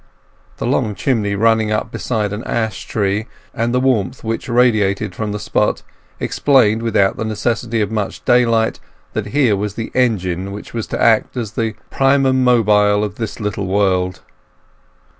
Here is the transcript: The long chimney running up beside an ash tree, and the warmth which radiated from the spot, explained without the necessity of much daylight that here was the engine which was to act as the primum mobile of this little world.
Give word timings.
The 0.57 0.65
long 0.65 0.95
chimney 0.95 1.35
running 1.35 1.71
up 1.71 1.91
beside 1.91 2.33
an 2.33 2.43
ash 2.45 2.85
tree, 2.85 3.27
and 3.53 3.71
the 3.71 3.79
warmth 3.79 4.23
which 4.23 4.49
radiated 4.49 5.13
from 5.13 5.31
the 5.31 5.37
spot, 5.39 5.83
explained 6.19 6.81
without 6.81 7.17
the 7.17 7.23
necessity 7.23 7.81
of 7.81 7.91
much 7.91 8.25
daylight 8.25 8.79
that 9.13 9.27
here 9.27 9.55
was 9.55 9.75
the 9.75 9.91
engine 9.93 10.51
which 10.51 10.73
was 10.73 10.87
to 10.87 10.99
act 10.99 11.37
as 11.37 11.51
the 11.51 11.75
primum 11.91 12.43
mobile 12.43 13.03
of 13.03 13.17
this 13.17 13.39
little 13.39 13.67
world. 13.67 14.21